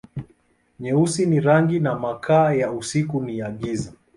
[0.79, 3.93] Nyeusi ni rangi na makaa, ya usiku na ya giza.